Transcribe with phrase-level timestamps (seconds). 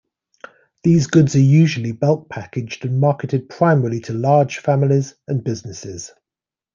[0.81, 6.09] These goods are usually bulk-packaged and marketed primarily to large families and businesses.